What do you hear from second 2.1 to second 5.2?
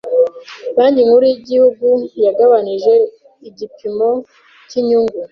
yagabanije igipimo cy’inyungu.